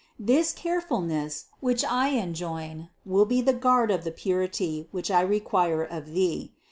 This 0.17 0.51
carefulness, 0.51 1.45
which 1.59 1.85
I 1.85 2.07
enjoin, 2.07 2.89
will 3.05 3.25
be 3.27 3.39
the 3.39 3.53
guard 3.53 3.91
of 3.91 4.03
the 4.03 4.09
purity, 4.09 4.87
which 4.89 5.11
I 5.11 5.21
require 5.21 5.83
of 5.83 6.11
thee. 6.13 6.53